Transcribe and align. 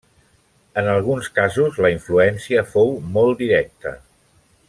En 0.81 0.87
alguns 0.93 1.27
casos 1.35 1.77
la 1.87 1.91
influència 1.97 2.65
fou 2.71 2.91
molt 3.19 3.45
directa. 3.45 3.93